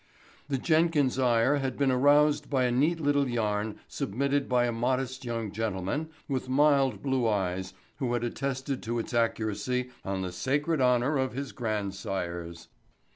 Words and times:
The 0.47 0.57
Jenkins' 0.57 1.19
ire 1.19 1.57
had 1.57 1.77
been 1.77 1.91
aroused 1.91 2.49
by 2.49 2.63
a 2.63 2.71
neat 2.71 2.99
little 2.99 3.27
yarn 3.29 3.75
submitted 3.87 4.49
by 4.49 4.65
a 4.65 4.71
modest 4.71 5.25
young 5.25 5.51
gentleman 5.51 6.09
with 6.27 6.49
mild 6.49 7.03
blue 7.03 7.27
eyes 7.27 7.75
who 7.97 8.13
had 8.13 8.23
attested 8.23 8.81
to 8.81 8.97
its 8.97 9.13
accuracy 9.13 9.91
on 10.03 10.23
the 10.23 10.31
sacred 10.31 10.81
honor 10.81 11.19
of 11.19 11.33
his 11.33 11.51
grandsires. 11.51 12.67